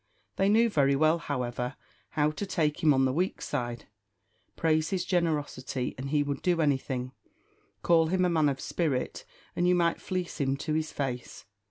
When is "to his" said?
10.57-10.91